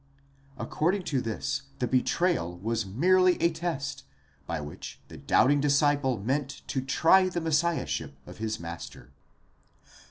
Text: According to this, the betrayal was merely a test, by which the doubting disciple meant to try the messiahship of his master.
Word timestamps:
According 0.57 1.03
to 1.13 1.21
this, 1.21 1.61
the 1.77 1.85
betrayal 1.85 2.57
was 2.57 2.87
merely 2.87 3.39
a 3.39 3.51
test, 3.51 4.03
by 4.47 4.59
which 4.59 4.99
the 5.09 5.17
doubting 5.17 5.61
disciple 5.61 6.17
meant 6.17 6.63
to 6.69 6.81
try 6.81 7.29
the 7.29 7.39
messiahship 7.39 8.17
of 8.25 8.39
his 8.39 8.59
master. 8.59 9.13